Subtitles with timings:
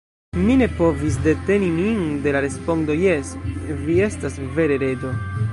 [0.45, 3.37] Mi ne povis deteni min de la respondo: "Jes,
[3.85, 5.17] vi estas vere Reĝo."